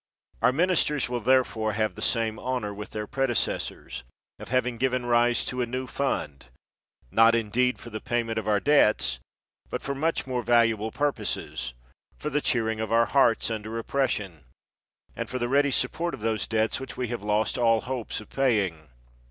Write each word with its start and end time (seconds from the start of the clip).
Our 0.41 0.51
ministers 0.51 1.09
will 1.09 1.19
therefore 1.19 1.73
have 1.73 1.93
the 1.93 2.01
same 2.01 2.39
honor 2.39 2.73
with 2.73 2.89
their 2.89 3.05
predecessors, 3.05 4.03
of 4.39 4.47
having 4.49 4.79
given 4.79 5.05
rise 5.05 5.45
to 5.45 5.61
a 5.61 5.67
new 5.67 5.85
fund; 5.85 6.45
not 7.11 7.35
indeed 7.35 7.77
for 7.77 7.91
the 7.91 8.01
payment 8.01 8.39
of 8.39 8.47
our 8.47 8.59
debts, 8.59 9.19
but 9.69 9.83
for 9.83 9.93
much 9.93 10.25
more 10.25 10.41
valuable 10.41 10.89
pur 10.89 11.11
poses— 11.11 11.75
for 12.17 12.31
the 12.31 12.41
cheering 12.41 12.79
of 12.79 12.91
our 12.91 13.05
hearts 13.05 13.51
under 13.51 13.77
op 13.77 13.85
pression, 13.85 14.45
and 15.15 15.29
for 15.29 15.37
the 15.37 15.47
ready 15.47 15.69
support 15.69 16.15
of 16.15 16.21
those 16.21 16.47
debts 16.47 16.79
which 16.79 16.97
we 16.97 17.09
have 17.09 17.21
lost 17.21 17.59
all 17.59 17.81
hopes 17.81 18.19
of 18.19 18.27
paying. 18.31 18.89